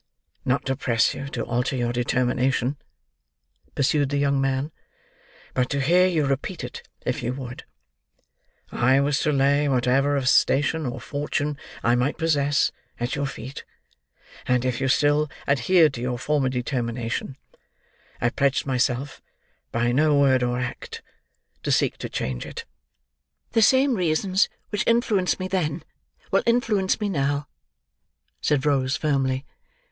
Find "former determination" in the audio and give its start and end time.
16.17-17.37